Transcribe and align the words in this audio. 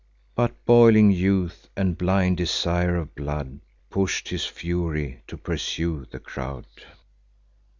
But 0.33 0.65
boiling 0.65 1.11
youth, 1.11 1.69
and 1.77 1.95
blind 1.95 2.37
desire 2.37 2.95
of 2.95 3.13
blood, 3.13 3.59
Push'd 3.91 4.29
on 4.29 4.31
his 4.31 4.47
fury, 4.47 5.21
to 5.27 5.37
pursue 5.37 6.05
the 6.09 6.19
crowd. 6.19 6.65